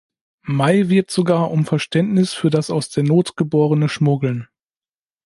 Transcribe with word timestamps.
May 0.47 0.89
wirbt 0.89 1.11
sogar 1.11 1.51
um 1.51 1.63
Verständnis 1.63 2.33
für 2.33 2.49
das 2.49 2.71
aus 2.71 2.89
der 2.89 3.03
Not 3.03 3.37
geborene 3.37 3.87
Schmuggeln. 3.87 4.47